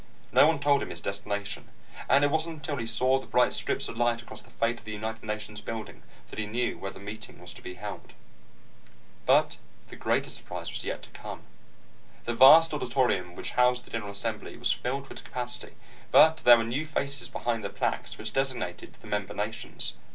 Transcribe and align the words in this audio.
No 0.31 0.47
one 0.47 0.57
told 0.57 0.81
him 0.81 0.89
his 0.89 0.99
destination, 0.99 1.69
and 2.09 2.23
it 2.23 2.31
wasn't 2.31 2.55
until 2.55 2.77
he 2.77 2.87
saw 2.87 3.19
the 3.19 3.27
bright 3.27 3.53
strips 3.53 3.87
of 3.87 3.97
light 3.99 4.19
across 4.19 4.41
the 4.41 4.49
face 4.49 4.79
of 4.79 4.83
the 4.83 4.91
United 4.93 5.21
Nations 5.21 5.61
building 5.61 6.01
that 6.31 6.39
he 6.39 6.47
knew 6.47 6.79
where 6.79 6.89
the 6.89 6.99
meeting 6.99 7.37
was 7.39 7.53
to 7.53 7.61
be 7.61 7.75
held. 7.75 8.13
But 9.27 9.57
his 9.87 9.99
greatest 9.99 10.37
surprise 10.37 10.71
was 10.71 10.83
yet 10.83 11.03
to 11.03 11.11
come. 11.11 11.43
The 12.25 12.33
vast 12.33 12.73
auditorium 12.73 13.35
which 13.35 13.51
housed 13.51 13.85
the 13.85 13.91
general 13.91 14.09
assembly 14.13 14.57
was 14.57 14.71
filled 14.71 15.05
to 15.05 15.11
its 15.13 15.21
capacity, 15.21 15.75
but 16.09 16.37
there 16.37 16.57
were 16.57 16.63
new 16.63 16.83
faces 16.83 17.29
behind 17.29 17.63
the 17.63 17.69
plaques 17.69 18.17
which 18.17 18.33
designated 18.33 18.93
the 18.93 19.07
member 19.07 19.35
nations. 19.35 19.93